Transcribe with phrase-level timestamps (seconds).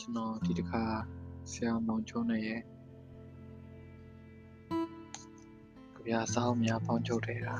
[0.00, 0.82] ကျွန်တော်ဒီတစ်ခါ
[1.50, 2.60] ဆရာမောင်ချုံးနဲ့ရဲ့
[5.94, 7.54] ကြပြစောင်းများပေါင်းချုပ်ထဲတာ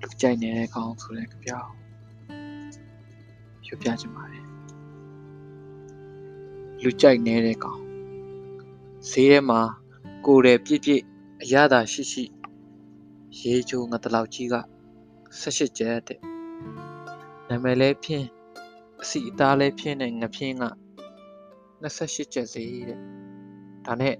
[0.00, 1.50] လူကြိုက်နေတဲ့ကောင်းဆိုတဲ့ကြပြ
[3.66, 4.46] ရွပြချင်ပါတယ်
[6.82, 7.82] လူကြိုက်နေတဲ့ကောင်း
[9.08, 9.60] ဈေးထဲမှာ
[10.26, 11.02] ကိုယ်တယ်ပြည့်ပြည့်
[11.42, 12.24] အရသာရှိရှိ
[13.40, 14.56] ရေချိုငတလောက်ကြီးက
[15.40, 16.20] 18ကျက်တဲ့
[17.48, 18.39] နာမည်လဲဖြင်း
[19.02, 20.64] အစီအသားလဲဖြင်းတဲ့ငဖြင်းက
[21.82, 22.98] 28ကျက်စေတဲ့
[23.86, 24.16] ဒါနဲ့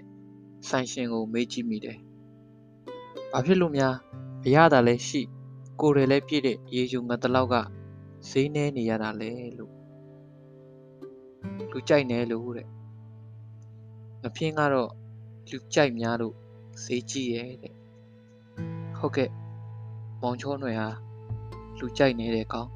[0.69, 1.99] ဆိုင်ရှင်ကိုမေးကြည့်မိတယ်
[3.33, 3.95] ဘာဖြစ်လို့များ
[4.45, 5.21] အရသာလဲရှိ
[5.81, 7.55] ကိုယ်တယ်လဲပြည့်တဲ့ရေချိုငတလောက်က
[8.29, 9.73] ဈေးနှဲနေရတာလဲလို့
[11.71, 12.69] လူကြိုက်နေလို့တဲ့
[14.23, 14.91] ငဖြင်းကတော့
[15.51, 16.35] လူကြိုက်များလို့
[16.83, 17.75] ဈေးကြီးရဲ့တဲ့
[18.99, 19.31] ဟုတ်ကဲ့
[20.23, 20.89] မောင်ချောနွယ်ဟာ
[21.79, 22.71] လူကြိုက်နေတဲ့ကောင်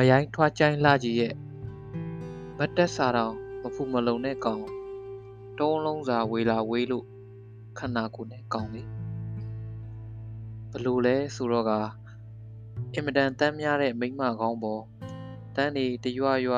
[0.00, 1.34] မရိုင်းထွားချိုင်းလာကြီးရဲ့
[2.58, 4.62] မတ်တက်စာတောင်မဖူမလုံတဲ့ကောင်
[5.58, 7.06] တုံးလုံးစာဝေလာဝေးလို့
[7.78, 8.82] ခန္ဓာကိုယ်နဲ့ကောင်လေ
[10.72, 11.72] ဘလို့လဲဆိုတော့က
[12.94, 14.82] အင်မတန်တမ်းများတဲ့မိမကောင်းပေါ်
[15.56, 16.54] တန်းနေတရွရွ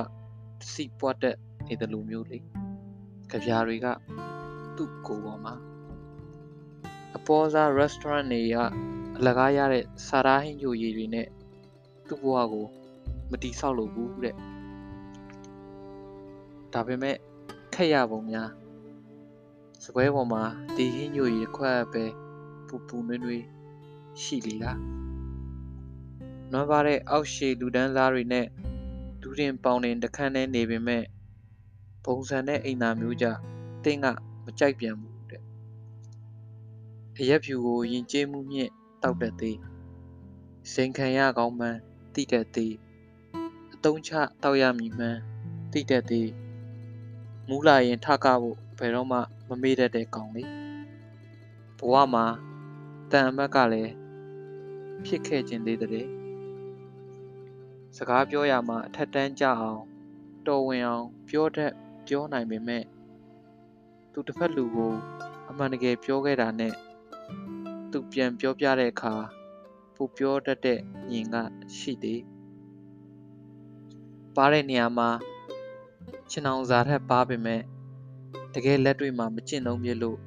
[0.70, 2.38] စီပွားတက်နေတယ်လို့မျိုးလေ
[3.30, 3.86] ကြပြားတွေက
[4.77, 5.55] သူ့ကိုယ်ပေါ်မှာ
[7.16, 8.56] အပေါ်စား restaurant တွေက
[9.16, 11.27] အလကားရတဲ့စာရာဟင်းညိုရည်တွေနဲ့
[12.08, 12.68] သူ့ဘဝကို
[13.31, 14.34] မတီးဆောက်လို့ဘူးတဲ့
[16.73, 17.17] ဒါပေမဲ့
[17.75, 18.50] ခက်ရပုံများ
[19.84, 20.42] စပွဲပေါ်မှာ
[20.77, 22.05] ဒီဟင်းညိုရည်ခွက်ပဲ
[22.67, 23.45] ပူပူနွေးနွေး
[24.23, 24.78] ရှိလီလား
[26.53, 28.47] နွမ်းပါတဲ့အောက်ရှည်လူဒန်းစားတွေနဲ့
[29.23, 31.05] ဒူးတင်ပေါင်တင်တခန်းနဲ့နေပေမဲ့
[32.05, 33.27] ဘုံစံတဲ့အိမ်သာမျိုးကြ
[33.84, 34.06] တင်းက
[34.45, 35.42] မကြိုက်ပြန်ဘူးတဲ့
[37.19, 38.70] အရက်ဖြူကိုယဉ်ကျေးမှုမြင့်
[39.03, 39.58] တောက်တတ်သည်
[40.73, 41.78] စိန်ခံရကောင်းမှန်း
[42.14, 42.75] သိတတ်သည်
[43.83, 45.20] အတုံးချတောက်ရမည်မှန်း
[45.73, 46.28] သိတတ်သည်
[47.48, 49.18] မူးလာရင်ထကဖို့ဘယ်တော့မှ
[49.48, 50.51] မမေ့တတ်တဲ့ကောင်လေး
[51.79, 52.24] ဘဝမှာ
[53.11, 53.92] တန်အမတ်ကလည်း
[55.05, 56.07] ဖြစ်ခဲ့ခြင်းသေးတဲ့
[57.96, 59.83] စကားပြောရမှာအထက်တန်းကြအောင်
[60.47, 61.73] တော်ဝင်အောင်ပြောတတ်
[62.07, 62.85] ပြောနိုင်ပေမဲ့
[64.12, 64.92] သူတစ်ဖက်လူကို
[65.48, 66.74] အမှန်တကယ်ပြောခဲ့တာနဲ့
[67.91, 69.14] သူပြန်ပြောပြတဲ့အခါ
[69.95, 70.79] ပူပြောတတ်တဲ့
[71.11, 71.36] ညင်က
[71.79, 72.23] ရှိသည်
[74.36, 75.08] ပါတဲ့နေရာမှာ
[76.30, 77.63] ခြင်အောင်စားထက်ပါပေမဲ့
[78.55, 80.18] တကယ်လက်တွေ့မှာမကျင့်သုံးပြလို့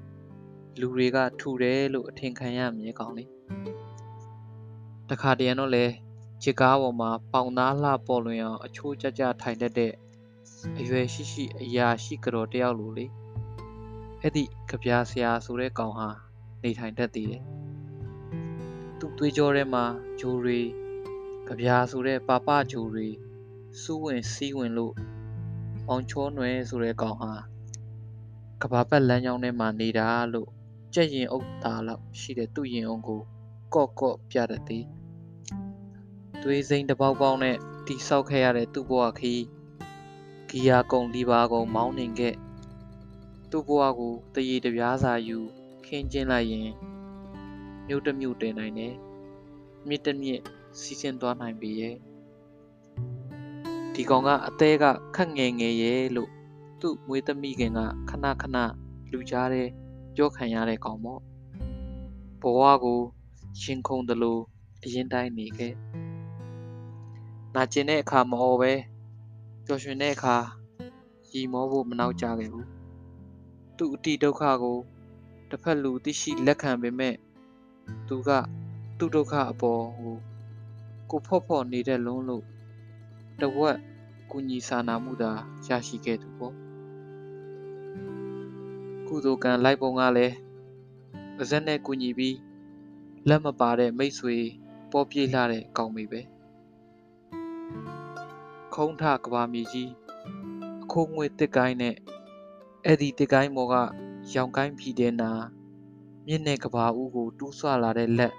[0.80, 3.26] လူတွေကထူတယ်လို့အထင်ခံရမြဲကောင်းလေ
[5.10, 5.86] တခါတရံတော့လဲ
[6.44, 9.94] ခြေကားပေါ်မှာပေါင်သားလှပေါ်လွင်အောင်အချိုးကျကျထိုင်တတ်တဲ့
[10.80, 13.06] အရွယ်ရှိရှိအရာရှိကြော်တယောက်လိုလေ
[14.22, 16.10] အဲ့ဒီကြပြားဆရာဆိုတဲ့ကောင်ဟာ
[16.64, 17.44] နေထိုင်တတ်သေးတယ်။
[19.00, 19.86] သူ့သွေးကြောထဲမှာ
[20.20, 20.60] ဂျိုတွေ
[21.48, 23.08] ကြပြာဆိုတဲ့ပါပဂျိုတွေ
[23.82, 24.94] စူးဝင်စီးဝင်လို့
[25.90, 27.34] အောင်ချောနွယ်ဆိုတဲ့ကောင်ဟာ
[28.62, 30.50] ကဘာပတ်လမ်းကြောင်းထဲမှာနေတာလို့
[30.94, 33.22] ကြက်ရင်အုပ်သားလောက်ရှိတဲ့သူ့ရင်အုံကို
[33.74, 34.86] ကော့ကော့ပြတတ်သည်။
[36.42, 37.58] သွေးစိမ်းတစ်ပေါက်ပေါက်နဲ့
[37.88, 39.44] တိဆောက်ခဲ့ရတဲ့သူ့ဘဝခီး
[40.50, 42.36] ဂီယာကုံလီပါကုံမောင်းနှင်ခဲ့
[43.52, 45.38] သူ့ဘဝကိုတရေတပြားစာယူ
[45.86, 46.70] ခင်းကျင်းလိုက်ရင်
[47.88, 48.96] မြုပ်တမြုပ်တင်နိုင်တယ်
[49.88, 50.42] မြစ်တမြစ်
[50.80, 51.96] စီးဆင်းသွားနိုင်ပေရဲ့
[53.94, 56.30] ဒီကောင်ကအသေးကခက်ငယ်ငယ်ရဲ့လို့
[56.82, 58.58] သူ့မွေးသမီးခင်ကခဏခဏ
[59.12, 59.68] လူကြားတဲ့
[60.16, 61.22] ပြောခံရတဲ့ကောင်ပေါ့
[62.42, 63.00] ဘဝကို
[63.62, 64.42] ရှင်ခုန်တယ်လို့
[64.84, 65.74] အရင်တိုင်းနေခဲ့
[67.56, 68.74] နာကျင်တဲ့အခါမအော်ပဲ
[69.66, 70.36] ပျော်ရွှင်တဲ့အခါ
[71.32, 72.68] ရီမောဖို့မနောက်ကြခဲ့ဘူး
[73.78, 74.78] သူ့အတိဒုက္ခကို
[75.50, 77.16] တစ်ဖက်လူသိရှိလက်ခံပေမဲ့
[78.08, 78.30] သူက
[78.98, 80.18] သူ့ဒုက္ခအပေါ်ဟို
[81.10, 82.44] ကိုဖော့ဖော့နေတဲ့လုံးလို့
[83.42, 83.78] တဝက်
[84.32, 85.32] ကုညီစာနာမှုသာ
[85.68, 86.56] ရရှိခဲ့သူပေါ့
[89.08, 90.36] ကုသိုလ်ကံလိုက်ပုံကလည်း
[91.38, 92.38] ပါဇက်နဲ့ကုညီပြီး
[93.28, 94.38] လက်မပါတဲ့မိတ်ဆွေ
[94.92, 96.22] ပေါ်ပြေးလာတဲ့ကောင်းမိပဲ
[98.74, 99.92] ခုံးထကဘာမြေကြီး
[100.84, 101.96] အခိုးငွေတစ်ကိုင်းနဲ့
[102.86, 103.76] အဲ့ဒီတစ်ကိုင်းပေါ်က
[104.34, 105.32] ရောင်ကိုင်းပြည်တဲ့နာ
[106.26, 108.34] မြင့်တဲ့ကဘာဦးကို တူးဆွလာတဲ့လက်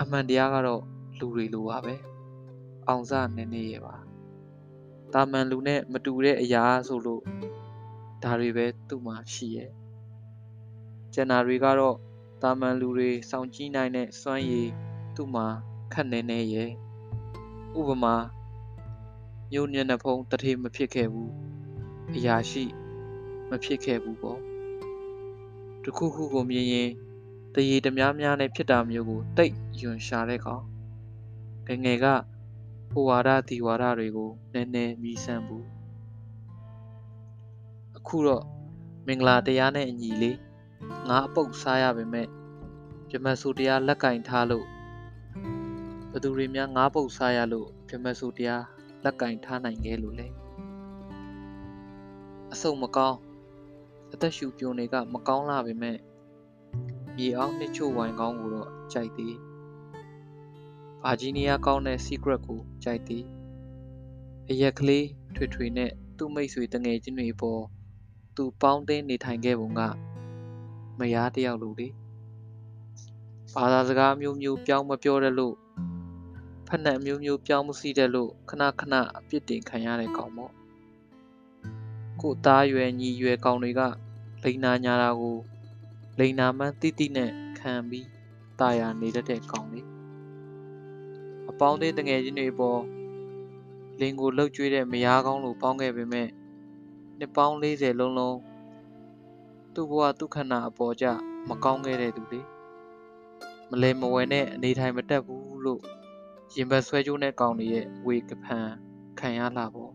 [0.00, 0.82] အမှန်တရားကတော့
[1.18, 2.15] လူတွေလိုပါပဲ
[2.88, 3.96] အောင်စနည်းနည်းရဲ့ပါ
[5.12, 7.22] တာမန်လူနဲ့မတူတဲ့အရာဆိုလို့
[8.22, 9.70] ဒါတွေပဲသူ့မှာရှိရဲ့
[11.12, 11.96] ကျန်တာတွေကတော့
[12.42, 14.68] တာမန်လူတွေစောင့်ကြည့်နိုင်တဲ့စွမ်းရည်
[15.16, 15.46] သူ့မှာ
[15.92, 16.70] ခက်နေနေရဲ့
[17.78, 18.16] ဥပမာ
[19.52, 21.32] ညိုညံ့တဲ့ဖုံးတထေမဖြစ်ခဲ့ဘူး
[22.14, 22.64] အရာရှိ
[23.50, 24.40] မဖြစ်ခဲ့ဘူးပေါ့
[25.82, 26.90] တခုခုကိုမြင်ရင်
[27.54, 30.62] တရေတများများနဲ့ဖြစ်တာမျိုးကိုတိတ်ယွန်ရှာတဲ့ကောင်
[31.66, 32.06] ငငယ်က
[32.98, 35.66] ဖိုဝါဒဒီဝါဒတွေကိုနည်းနည်းမြည်ဆန်းဘူး
[37.96, 38.44] အခုတော့
[39.06, 40.38] မင်္ဂလာတရားနဲ့အညီလေး
[41.08, 42.28] ငါအပုတ်စားရပါမယ်
[43.08, 44.66] ပြမတ်ဆိုတရားလက်ကင်ထားလို့
[46.12, 48.64] ဘသူတွေများငါပုတ်စားရလို့ပြမတ်ဆိုတရား
[49.04, 50.28] လက်ကင်ထားနိုင်ခဲ့လို့လဲ
[52.52, 53.18] အဆုတ်မကောင်း
[54.12, 55.98] အသက်ရှူပြုံတွေကမကောင်းလာပေမဲ့
[57.16, 59.36] မြေအောင်နှစ်ချို့ဝိုင်ကောင်းကိုတော့ကြိုက်သေး
[61.05, 63.23] ဗာဂျီးနီးယားကောင်းတဲ့ secret ကိုကြိုက်သည်
[64.49, 67.63] အရက်ကလေးထွေထွေနဲ့သူ့မိတ်ဆွေတငယ်ချင်းတွေပေါ်
[68.35, 69.81] သူပေါင်းသိနေထိုင်ခဲ့ပုံက
[70.99, 71.87] မယားတယောက်လိုလေ
[73.53, 75.55] ဘာသာစကားမျိုးမျိုးပြောင်းမပြောတတ်လို့
[76.67, 80.53] ဖက်နှက်မျိုးမျိုးပြောင်းမစီတတ်လို့ခဏခဏအပြစ်တင်ခံရတဲ့ကောင်ပေါ့
[82.21, 83.81] ကိုသားရွယ်ညီရွယ်ကောင်တွေက
[84.43, 85.37] လိန်နာညာတာကို
[86.19, 88.07] လိန်နာမှန်းတိတိနဲ့ခံပြီး
[88.59, 89.87] ตายရနေတတ်တဲ့ကောင်လေး
[91.50, 92.80] အပေါင်းအသင်းတငယ်ချင်းတွေပေါ်
[94.00, 96.28] လင်ကိုလှုပ်ကြွေးတဲ့မယားကောင်းလိုပေါင်းခဲ့ပေမဲ့
[97.18, 98.38] နှစ်ပေါင်း40လုံးလုံး
[99.74, 101.06] သူ့ဘဝသူ့ခန္ဓာအပေါ်ကျ
[101.48, 102.40] မကောင်းခဲ့တဲ့သူလေ
[103.70, 105.82] မလဲမဝဲနဲ့အနေထိုင်မတက်ဘူးလို့
[106.54, 108.68] ရင်ဘတ်ဆွဲကြိုးနဲ့ကောင်တွေရဲ့ဝေကဖန်
[109.18, 109.92] ခံရလာပေါ့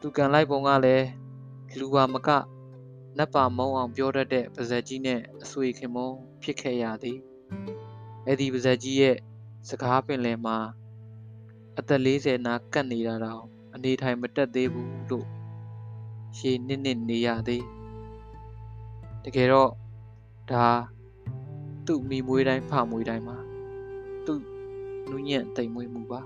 [0.00, 1.06] သူကန်လိုက်ပုံကလည်း
[1.78, 2.28] လူပါမက
[3.18, 6.08] နတ်ပါမုံအောင်ပြောတတ်တဲ့ပါဇက်ကြီးနဲ့အဆွေခင်မုံ
[6.42, 7.18] ဖြစ်ခဲ့ရသည်
[8.26, 9.16] အဲ့ဒီပါဇက်ကြီးရဲ့
[9.68, 10.56] စကားပင်လယ်မှာ
[11.78, 13.42] အသက်40နာကတ်နေတာတော့
[13.74, 15.26] အနေထိုင်မတက်သေးဘူးလို့
[16.36, 17.64] ရှေးနစ်နစ်နေရသေး
[19.24, 19.70] တကယ်တော့
[20.50, 20.66] ဒါ
[21.86, 23.38] သူ့မိမွေးတိုင်းဖမွေးတိုင်းမှာ
[24.26, 24.40] သူ့
[25.10, 26.22] နူးညံ့တိမ်မွေးမှုပါ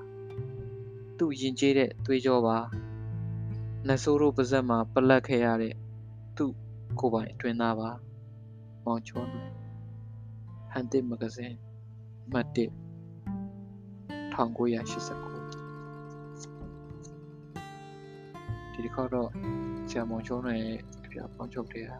[1.18, 2.58] သူ့ရင်ကျေးတဲ့သွေးကြောပါ
[3.88, 5.74] နဆိုးတို့ပါဇက်မှာပလက်ခဲ့ရတဲ့
[6.36, 6.52] သူ့
[7.00, 7.90] ကိုယ်ပိုင်အတွင်းသားပါ
[8.84, 9.48] မောင်ချောနယ်
[10.72, 11.56] ဟန်တစ်မဂဇင်း
[12.30, 12.70] မှတ်1
[14.34, 15.32] 1989
[18.72, 19.28] ဒီတစ်ခေါက်တော့
[19.90, 21.98] ဆရာမောင်ချောနယ်ရဲ့အပြပေါင်းချုပ်တဲ့ဟာ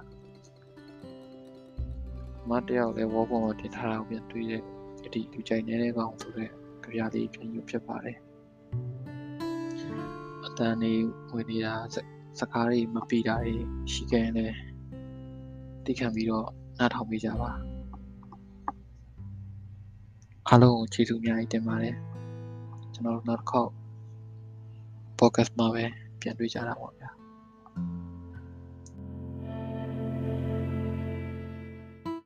[2.49, 4.63] မတ်တယောက်လည်းဝေါပုံမှာတင်ထားတာကိုပြန်တွေ့တဲ့
[5.05, 6.51] အဒီလူကြိုက်နေတဲ့ကောင်ဆိုတဲ့
[6.83, 8.19] ကြပြလေးပြန်ယူဖြစ်ပါတယ်
[10.47, 10.93] အတန်နေ
[11.33, 11.75] ဝင်နေတာ
[12.39, 13.55] စကားတွေမပြီးတာတွေ
[13.93, 14.57] ရှိခဲ့ရင်လည်း
[15.85, 16.47] သိခံပြီးတော့
[16.79, 17.72] နားထောင်ပေးကြပါ
[20.55, 21.97] အားလုံးကိုကျေးဇူးအများကြီးတင်ပါတယ်
[22.95, 23.71] ကျွန်တော်တို့နောက်တစ်ခေါက်
[25.19, 25.85] podcast မှာပဲ
[26.21, 27.09] ပြန်တွေ့ကြတာပေါ့ဗျာ